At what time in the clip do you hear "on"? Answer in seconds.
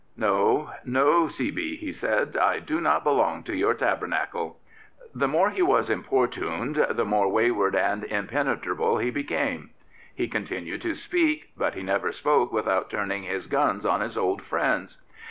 13.85-14.01